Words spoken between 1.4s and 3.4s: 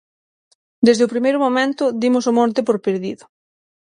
momento dimos o monte por perdido.